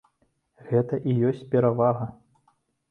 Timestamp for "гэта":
0.71-1.01